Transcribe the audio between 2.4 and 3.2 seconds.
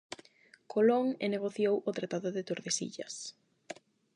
Tordesillas.